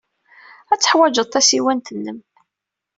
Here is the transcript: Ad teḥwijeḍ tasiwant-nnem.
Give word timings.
Ad 0.71 0.79
teḥwijeḍ 0.79 1.27
tasiwant-nnem. 1.29 2.19